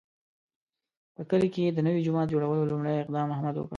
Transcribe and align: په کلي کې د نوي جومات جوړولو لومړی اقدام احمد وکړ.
په 1.15 1.21
کلي 1.29 1.49
کې 1.55 1.63
د 1.75 1.79
نوي 1.87 2.01
جومات 2.05 2.27
جوړولو 2.33 2.69
لومړی 2.71 2.95
اقدام 2.99 3.27
احمد 3.35 3.55
وکړ. 3.57 3.69